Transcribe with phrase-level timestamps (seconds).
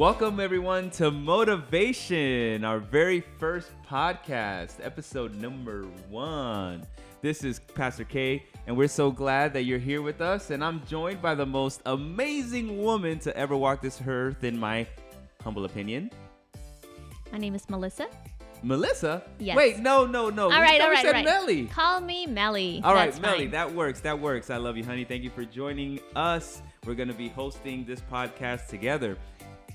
[0.00, 6.86] Welcome, everyone, to Motivation, our very first podcast, episode number one.
[7.20, 10.48] This is Pastor K, and we're so glad that you're here with us.
[10.48, 14.86] And I'm joined by the most amazing woman to ever walk this earth, in my
[15.44, 16.10] humble opinion.
[17.30, 18.08] My name is Melissa.
[18.62, 19.22] Melissa?
[19.38, 19.54] Yes.
[19.54, 20.44] Wait, no, no, no.
[20.44, 21.24] All we right, all right, all right.
[21.26, 21.66] Melly.
[21.66, 22.80] Call me Melly.
[22.84, 23.50] All right, That's Melly, fine.
[23.50, 24.00] that works.
[24.00, 24.48] That works.
[24.48, 25.04] I love you, honey.
[25.04, 26.62] Thank you for joining us.
[26.86, 29.18] We're going to be hosting this podcast together.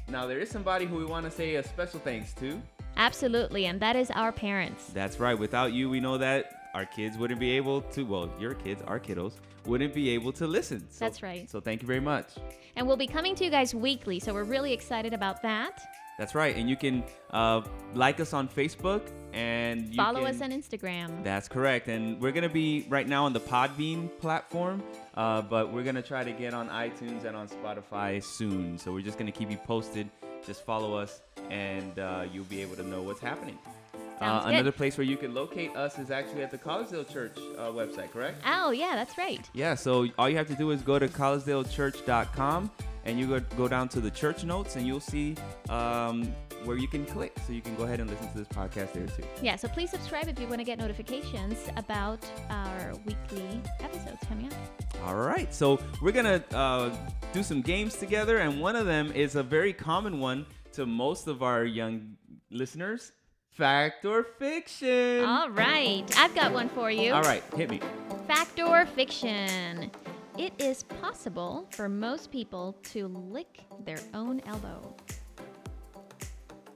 [0.08, 2.62] Now, there is somebody who we want to say a special thanks to.
[2.98, 4.92] Absolutely, and that is our parents.
[4.94, 5.38] That's right.
[5.38, 9.00] Without you, we know that our kids wouldn't be able to, well, your kids, our
[9.00, 9.34] kiddos,
[9.66, 10.82] wouldn't be able to listen.
[10.92, 11.50] So, That's right.
[11.50, 12.28] So thank you very much.
[12.76, 15.82] And we'll be coming to you guys weekly, so we're really excited about that.
[16.18, 16.56] That's right.
[16.56, 17.62] And you can uh,
[17.94, 19.02] like us on Facebook
[19.34, 21.24] and you Follow can- us on Instagram.
[21.24, 21.88] That's correct.
[21.90, 24.82] And we're going to be right now on the Podbean platform,
[25.16, 28.78] uh, but we're going to try to get on iTunes and on Spotify soon.
[28.78, 30.10] So we're just going to keep you posted.
[30.46, 33.58] Just follow us, and uh, you'll be able to know what's happening.
[34.22, 37.64] Uh, another place where you can locate us is actually at the Collegedale Church uh,
[37.72, 38.42] website, correct?
[38.46, 39.42] Oh, yeah, that's right.
[39.54, 42.72] Yeah, so all you have to do is go to collegedalechurch.com
[43.06, 45.36] and you go, go down to the church notes and you'll see
[45.70, 47.38] um, where you can click.
[47.46, 49.24] So you can go ahead and listen to this podcast there too.
[49.42, 54.48] Yeah, so please subscribe if you want to get notifications about our weekly episodes coming
[54.48, 54.54] up.
[55.06, 56.90] All right, so we're gonna uh,
[57.32, 61.28] do some games together, and one of them is a very common one to most
[61.28, 62.18] of our young
[62.50, 63.12] listeners:
[63.52, 65.24] fact or fiction.
[65.24, 67.14] All right, I've got one for you.
[67.14, 67.82] All right, hit me.
[68.28, 69.92] Fact or fiction?
[70.38, 74.94] It is possible for most people to lick their own elbow.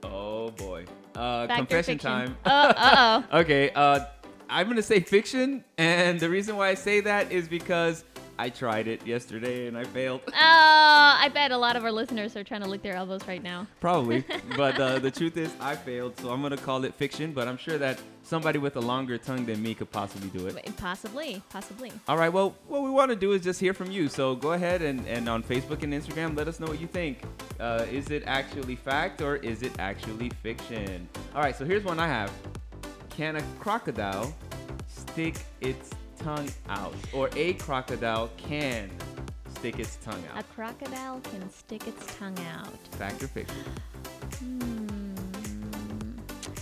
[0.02, 2.10] Oh boy, uh, Fact or confession fiction?
[2.10, 2.36] time.
[2.46, 3.24] Oh, uh-oh.
[3.40, 4.06] okay, uh,
[4.48, 8.04] I'm gonna say fiction, and the reason why I say that is because
[8.40, 10.22] I tried it yesterday and I failed.
[10.32, 13.42] Oh, I bet a lot of our listeners are trying to lick their elbows right
[13.42, 13.66] now.
[13.80, 14.24] Probably,
[14.56, 17.32] but uh, the truth is I failed, so I'm gonna call it fiction.
[17.32, 20.76] But I'm sure that somebody with a longer tongue than me could possibly do it.
[20.76, 21.92] Possibly, possibly.
[22.08, 22.30] All right.
[22.30, 24.08] Well, what we want to do is just hear from you.
[24.08, 27.22] So go ahead and, and on Facebook and Instagram, let us know what you think.
[27.58, 31.06] Uh, is it actually fact or is it actually fiction?
[31.34, 31.54] All right.
[31.54, 32.32] So here's one I have.
[33.10, 34.34] Can a crocodile
[34.88, 35.90] stick its
[36.22, 38.90] tongue out, or a crocodile can
[39.54, 40.40] stick its tongue out.
[40.40, 42.76] A crocodile can stick its tongue out.
[42.92, 43.56] Fact or fiction?
[44.38, 45.14] Hmm.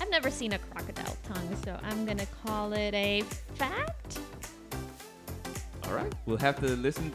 [0.01, 3.23] I've never seen a crocodile tongue, so I'm gonna call it a
[3.55, 4.19] fact.
[5.85, 6.13] All right.
[6.27, 7.13] We'll have to listen.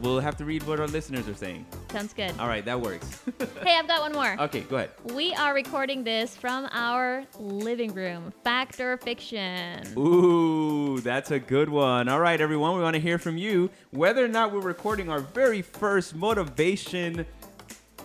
[0.00, 1.66] We'll have to read what our listeners are saying.
[1.94, 2.32] Sounds good.
[2.40, 2.64] All right.
[2.64, 3.22] That works.
[3.62, 4.34] Hey, I've got one more.
[4.46, 4.62] okay.
[4.62, 4.90] Go ahead.
[5.12, 8.32] We are recording this from our living room.
[8.42, 9.80] Fact or fiction?
[9.96, 12.08] Ooh, that's a good one.
[12.08, 15.20] All right, everyone, we want to hear from you whether or not we're recording our
[15.20, 17.24] very first motivation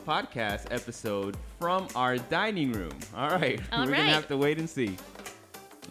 [0.06, 2.94] podcast episode from our dining room.
[3.16, 3.98] All right, All we're right.
[4.02, 4.98] gonna have to wait and see.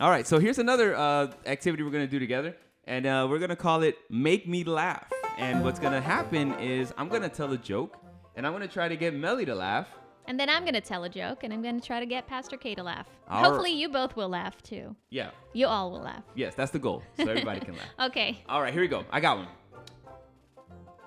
[0.00, 2.54] All right, so here's another uh, activity we're gonna do together,
[2.84, 7.08] and uh, we're gonna call it "Make Me Laugh." And what's gonna happen is I'm
[7.08, 7.96] gonna tell a joke,
[8.36, 9.86] and I'm gonna try to get Melly to laugh.
[10.26, 12.74] And then I'm gonna tell a joke, and I'm gonna try to get Pastor K
[12.74, 13.06] to laugh.
[13.28, 14.94] Hopefully, you both will laugh too.
[15.10, 16.22] Yeah, You all will laugh.
[16.34, 17.88] yes, that's the goal, so everybody can laugh.
[18.10, 18.42] Okay.
[18.48, 19.04] All right, here we go.
[19.10, 19.48] I got one.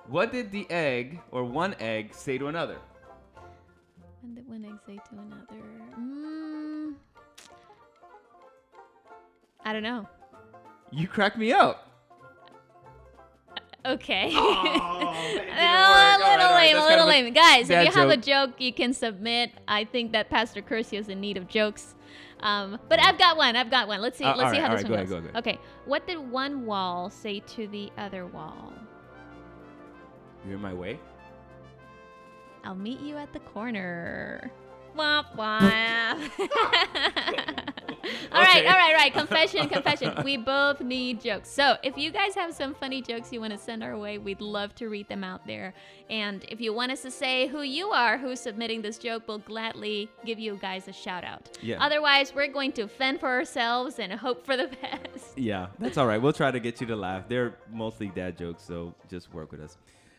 [0.08, 2.78] What did the egg or one egg say to another?
[4.22, 5.64] And did one egg say to another?
[5.98, 6.94] Mm,
[9.64, 10.08] I don't know.
[10.90, 11.88] You crack me up.
[13.84, 14.32] Okay.
[15.04, 16.20] Oh, it didn't work.
[16.20, 17.32] a little lame, a little lame.
[17.32, 19.52] Guys, if you have a joke, you can submit.
[19.68, 21.94] I think that Pastor Curcio is in need of jokes.
[22.40, 23.54] Um, but I've got one.
[23.54, 24.00] I've got one.
[24.00, 24.24] Let's see.
[24.24, 25.18] Uh, let's see right, how this right, one go goes.
[25.18, 25.58] ahead, go Okay.
[25.84, 28.72] What did one wall say to the other wall?
[30.44, 30.98] You're in my way.
[32.64, 34.50] I'll meet you at the corner.
[34.96, 36.30] Womp womp.
[38.32, 38.66] all right, Okay.
[38.66, 39.12] all right, all right.
[39.12, 40.12] Confession, confession.
[40.24, 41.48] We both need jokes.
[41.50, 44.40] So if you guys have some funny jokes you want to send our way, we'd
[44.40, 45.74] love to read them out there.
[46.10, 49.38] And if you want us to say who you are who's submitting this joke, we'll
[49.38, 51.56] gladly give you guys a shout out.
[51.62, 51.82] Yeah.
[51.82, 55.38] Otherwise, we're going to fend for ourselves and hope for the best.
[55.38, 56.20] Yeah, that's all right.
[56.20, 57.28] We'll try to get you to laugh.
[57.28, 59.78] They're mostly dad jokes, so just work with us.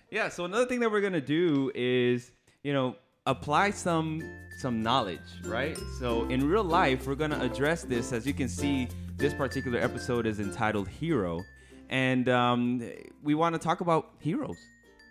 [0.09, 0.29] Yeah.
[0.29, 2.31] So another thing that we're gonna do is,
[2.63, 4.23] you know, apply some
[4.57, 5.77] some knowledge, right?
[5.99, 8.13] So in real life, we're gonna address this.
[8.13, 8.87] As you can see,
[9.17, 11.43] this particular episode is entitled "Hero,"
[11.89, 12.83] and um,
[13.23, 14.57] we want to talk about heroes,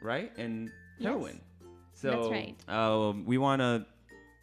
[0.03, 0.33] right?
[0.37, 1.09] And Yes.
[1.09, 1.41] heroine.
[1.95, 2.69] So That's right.
[2.69, 3.85] Um, we want to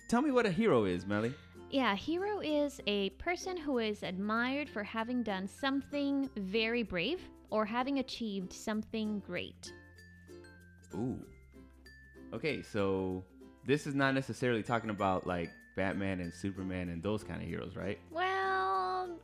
[0.10, 1.34] tell me what a hero is, Melly.
[1.70, 7.22] Yeah, hero is a person who is admired for having done something very brave
[7.52, 9.72] or having achieved something great.
[10.96, 11.20] Ooh.
[12.34, 13.24] Okay, so
[13.66, 17.76] this is not necessarily talking about like Batman and Superman and those kind of heroes,
[17.76, 18.00] right?
[18.12, 19.20] Well,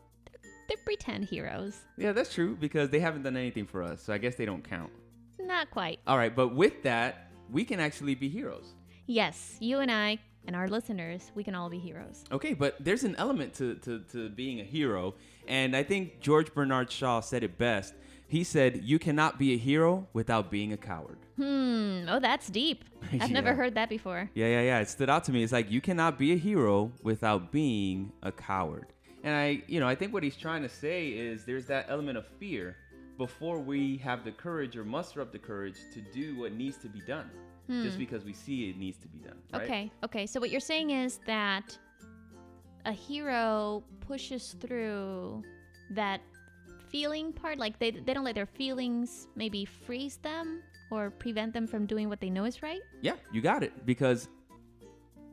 [0.67, 1.77] they're, pretend heroes.
[1.97, 4.63] Yeah, that's true because they haven't done anything for us, so I guess they don't
[4.63, 4.91] count.
[5.39, 5.99] Not quite.
[6.07, 8.73] All right, but with that, we can actually be heroes.
[9.07, 12.23] Yes, you and I and our listeners, we can all be heroes.
[12.31, 15.15] Okay, but there's an element to, to, to being a hero,
[15.47, 17.93] and I think George Bernard Shaw said it best.
[18.27, 21.17] He said, You cannot be a hero without being a coward.
[21.35, 22.05] Hmm.
[22.09, 22.83] Oh, that's deep.
[23.21, 23.55] I've never Yeah.
[23.55, 24.29] heard that before.
[24.33, 24.79] Yeah, yeah, yeah.
[24.79, 25.43] It stood out to me.
[25.43, 28.87] It's like you cannot be a hero without being a coward.
[29.23, 32.17] And I, you know, I think what he's trying to say is there's that element
[32.17, 32.77] of fear
[33.17, 36.89] before we have the courage or muster up the courage to do what needs to
[36.89, 37.29] be done,
[37.67, 37.99] just hmm.
[37.99, 39.37] because we see it needs to be done.
[39.53, 39.63] Right?
[39.63, 39.91] Okay.
[40.03, 40.25] Okay.
[40.25, 41.77] So what you're saying is that
[42.85, 45.43] a hero pushes through
[45.91, 46.21] that
[46.89, 51.65] feeling part like they they don't let their feelings maybe freeze them or prevent them
[51.67, 52.81] from doing what they know is right?
[53.01, 53.85] Yeah, you got it.
[53.85, 54.29] Because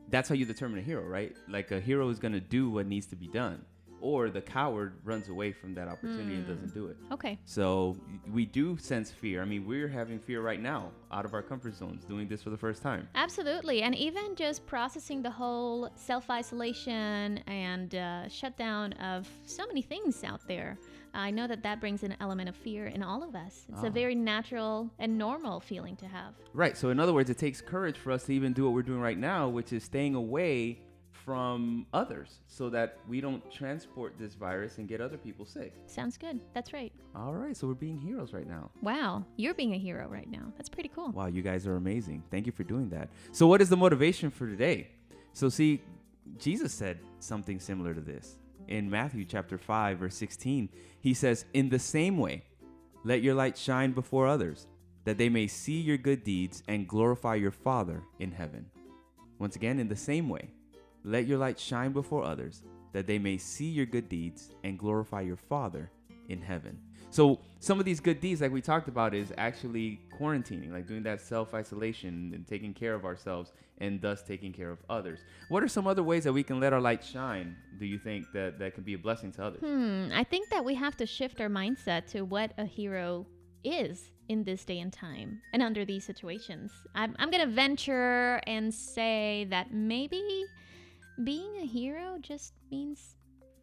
[0.09, 1.35] that's how you determine a hero, right?
[1.47, 3.63] Like a hero is going to do what needs to be done,
[4.03, 6.97] or the coward runs away from that opportunity and doesn't do it.
[7.11, 7.39] Okay.
[7.45, 7.95] So
[8.31, 9.41] we do sense fear.
[9.41, 12.49] I mean, we're having fear right now, out of our comfort zones, doing this for
[12.49, 13.07] the first time.
[13.15, 13.81] Absolutely.
[13.81, 20.23] And even just processing the whole self isolation and uh, shutdown of so many things
[20.25, 20.77] out there.
[21.15, 23.65] I know that that brings an element of fear in all of us.
[23.69, 23.87] It's Ah.
[23.87, 26.33] a very natural and normal feeling to have.
[26.53, 26.75] Right.
[26.75, 28.99] So in other words, it takes courage for us to even do what we're doing
[28.99, 30.79] right now, which is staying away
[31.25, 35.73] from others, so that we don't transport this virus and get other people sick.
[35.85, 36.39] Sounds good.
[36.53, 36.91] That's right.
[37.15, 37.55] All right.
[37.55, 38.71] So we're being heroes right now.
[38.81, 39.25] Wow.
[39.37, 40.51] You're being a hero right now.
[40.57, 41.11] That's pretty cool.
[41.11, 42.23] Wow, you guys are amazing.
[42.31, 43.09] Thank you for doing that.
[43.31, 44.89] So, what is the motivation for today?
[45.33, 45.81] So, see,
[46.37, 48.37] Jesus said something similar to this
[48.67, 50.69] in Matthew chapter 5, verse 16.
[50.99, 52.43] He says, In the same way,
[53.03, 54.67] let your light shine before others,
[55.05, 58.65] that they may see your good deeds and glorify your Father in heaven.
[59.39, 60.49] Once again, in the same way,
[61.03, 65.21] let your light shine before others, that they may see your good deeds and glorify
[65.21, 65.89] your Father
[66.29, 66.77] in heaven.
[67.09, 71.03] So, some of these good deeds, like we talked about, is actually quarantining, like doing
[71.03, 75.19] that self isolation and taking care of ourselves and thus taking care of others.
[75.49, 78.31] What are some other ways that we can let our light shine, do you think,
[78.33, 79.61] that, that can be a blessing to others?
[79.61, 80.09] Hmm.
[80.13, 83.27] I think that we have to shift our mindset to what a hero
[83.63, 86.71] is in this day and time and under these situations.
[86.95, 90.45] I'm, I'm going to venture and say that maybe
[91.23, 93.15] being a hero just means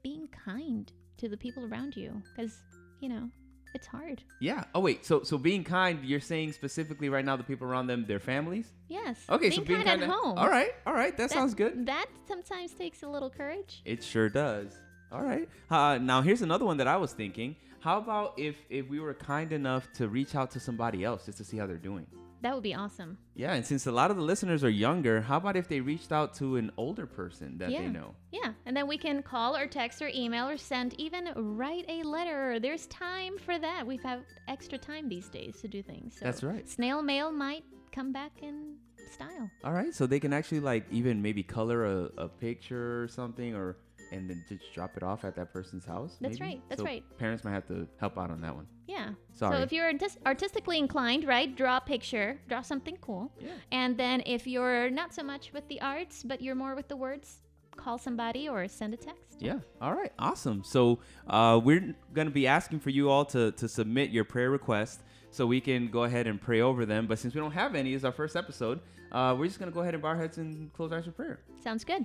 [0.03, 2.61] being kind to the people around you because,
[3.01, 3.29] you know,
[3.75, 4.23] it's hard.
[4.41, 4.65] Yeah.
[4.75, 5.05] Oh, wait.
[5.07, 8.67] So, so being kind, you're saying specifically right now, the people around them, their families?
[8.89, 9.19] Yes.
[9.29, 10.39] Okay, being so being kind, kind at home.
[10.39, 10.71] All right.
[10.87, 11.17] All right.
[11.17, 11.87] That, That- sounds good.
[11.87, 13.83] That sometimes takes a little courage.
[13.85, 14.73] It sure does.
[15.13, 15.49] All right.
[15.71, 17.57] Uh, now here's another one that I was thinking.
[17.81, 21.39] How about if if we were kind enough to reach out to somebody else just
[21.39, 22.07] to see how they're doing?
[22.43, 23.19] That would be awesome.
[23.35, 26.11] Yeah, and since a lot of the listeners are younger, how about if they reached
[26.11, 27.83] out to an older person that Yeah.
[27.83, 28.15] they know?
[28.33, 32.03] Yeah, and then we can call or text or email or send, even write a
[32.03, 32.59] letter.
[32.59, 33.87] There's time for that.
[33.87, 36.15] We've had extra time these days to do things.
[36.19, 36.67] So That's right.
[36.69, 38.77] Snail mail might come back in
[39.13, 39.51] style.
[39.65, 43.55] All right, so they can actually like even maybe color a, a picture or something,
[43.55, 43.77] or
[44.13, 46.17] and then just drop it off at that person's house.
[46.21, 46.53] That's maybe?
[46.53, 47.05] right, that's So right.
[47.19, 48.67] Parents might have to help out on that one.
[48.87, 49.11] Yeah.
[49.33, 49.57] Sorry.
[49.57, 53.33] So if you're artis- artistically inclined, right, draw a picture, draw something cool.
[53.41, 53.51] Yeah.
[53.73, 56.97] And then if you're not so much with the arts, but you're more with the
[56.97, 57.41] words,
[57.77, 59.37] call somebody or send a text.
[59.39, 59.61] Yeah.
[59.81, 60.13] All right.
[60.19, 60.63] Awesome.
[60.65, 64.51] So uh, we're going to be asking for you all to, to submit your prayer
[64.51, 67.07] requests so we can go ahead and pray over them.
[67.07, 68.81] But since we don't have any, it's our first episode,
[69.13, 71.05] uh, we're just going to go ahead and bow our heads and close our eyes
[71.05, 71.41] for prayer.
[71.63, 72.05] Sounds good.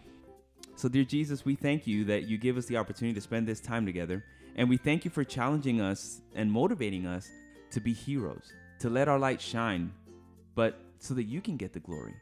[0.78, 3.62] So, dear Jesus, we thank you that you give us the opportunity to spend this
[3.62, 4.26] time together.
[4.58, 7.30] And we thank you for challenging us and motivating us
[7.72, 9.94] to be heroes, to let our light shine,
[10.54, 12.14] but so that you can get the glory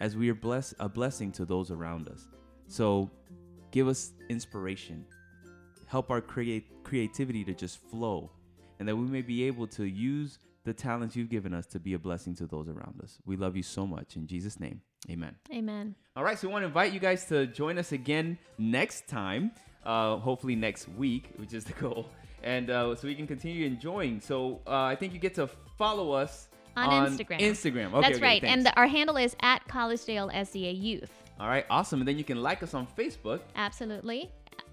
[0.00, 2.26] as we are bless- a blessing to those around us.
[2.66, 3.08] So,
[3.70, 5.04] give us inspiration.
[5.86, 8.30] Help our create- creativity to just flow,
[8.82, 11.94] and that we may be able to use the talents you've given us to be
[11.94, 13.20] a blessing to those around us.
[13.24, 14.16] We love you so much.
[14.16, 15.36] In Jesus' name, amen.
[15.54, 15.94] Amen.
[16.16, 19.52] All right, so we want to invite you guys to join us again next time,
[19.86, 22.08] uh, hopefully next week, which is the goal,
[22.42, 24.20] and uh, so we can continue enjoying.
[24.20, 25.48] So uh, I think you get to
[25.78, 27.38] follow us On Instagram.
[27.38, 27.92] Instagram.
[27.92, 28.42] Okay, That's okay, right.
[28.42, 28.56] thanks.
[28.56, 31.12] And the, our handle is at Collegedale SDA Youth.
[31.38, 32.00] All right, awesome.
[32.00, 34.28] And then you can like us on Facebook, Absolutely.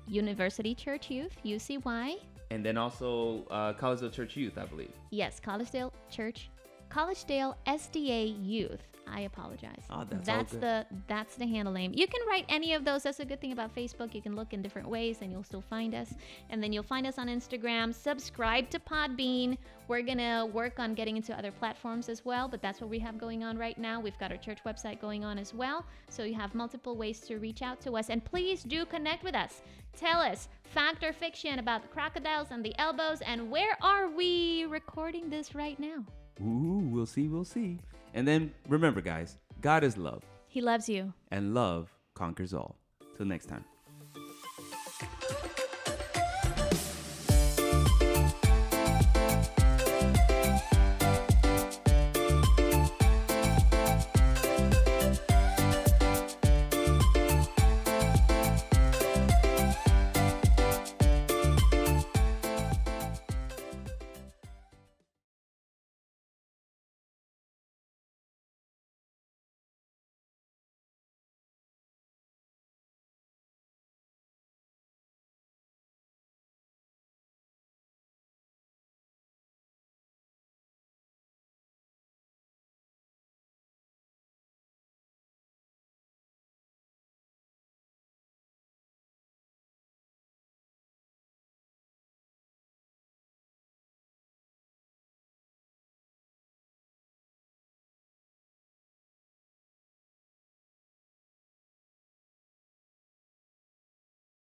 [0.08, 2.16] University Church Youth, UCY.
[2.52, 4.92] And then also uh, Collegedale Church Youth, I believe.
[5.12, 6.50] Yes, Collegedale Church,
[6.90, 9.84] Collegedale SDA Youth I apologize.
[9.90, 10.62] Oh, that's good.
[10.62, 11.92] the that's the handle name.
[11.96, 13.04] You can write any of those.
[13.04, 14.14] That's a good thing about Facebook.
[14.14, 16.14] You can look in different ways and you'll still find us.
[16.50, 17.94] And then you'll find us on Instagram.
[17.94, 19.58] Subscribe to Podbean.
[19.88, 23.18] We're gonna work on getting into other platforms as well, but that's what we have
[23.18, 24.00] going on right now.
[24.00, 25.86] We've got our church website going on as well.
[26.10, 28.10] So you have multiple ways to reach out to us.
[28.10, 29.62] And please do connect with us.
[29.98, 34.66] Tell us fact or fiction about the crocodiles and the elbows and where are we
[34.66, 36.06] recording this right now?
[36.42, 37.80] Ooh, we'll see, we'll see.
[38.14, 41.14] And then remember, guys, God is love, He loves you.
[41.32, 42.76] and love conquers all.
[43.16, 43.66] Till next time.